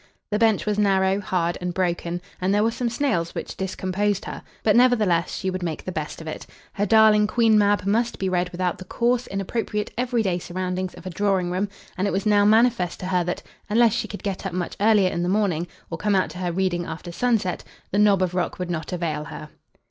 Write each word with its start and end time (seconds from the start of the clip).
The 0.31 0.39
bench 0.39 0.65
was 0.65 0.79
narrow, 0.79 1.19
hard, 1.21 1.59
and 1.61 1.75
broken; 1.75 2.23
and 2.41 2.51
there 2.55 2.63
were 2.63 2.71
some 2.71 2.89
snails 2.89 3.35
which 3.35 3.55
discomposed 3.55 4.25
her; 4.25 4.41
but, 4.63 4.75
nevertheless, 4.75 5.31
she 5.35 5.51
would 5.51 5.61
make 5.61 5.85
the 5.85 5.91
best 5.91 6.21
of 6.21 6.25
it. 6.27 6.47
Her 6.73 6.87
darling 6.87 7.27
"Queen 7.27 7.55
Mab" 7.55 7.85
must 7.85 8.17
be 8.17 8.27
read 8.27 8.49
without 8.49 8.79
the 8.79 8.83
coarse, 8.85 9.27
inappropriate, 9.27 9.91
every 9.99 10.23
day 10.23 10.39
surroundings 10.39 10.95
of 10.95 11.05
a 11.05 11.11
drawing 11.11 11.51
room; 11.51 11.69
and 11.99 12.07
it 12.07 12.11
was 12.11 12.25
now 12.25 12.45
manifest 12.45 12.99
to 13.01 13.05
her 13.05 13.23
that, 13.25 13.43
unless 13.69 13.93
she 13.93 14.07
could 14.07 14.23
get 14.23 14.43
up 14.43 14.53
much 14.53 14.75
earlier 14.81 15.11
in 15.11 15.21
the 15.21 15.29
morning, 15.29 15.67
or 15.91 15.99
come 15.99 16.15
out 16.15 16.31
to 16.31 16.39
her 16.39 16.51
reading 16.51 16.83
after 16.87 17.11
sunset, 17.11 17.63
the 17.91 17.99
knob 17.99 18.23
of 18.23 18.33
rock 18.33 18.57
would 18.57 18.71
not 18.71 18.91
avail 18.91 19.25
her. 19.25 19.49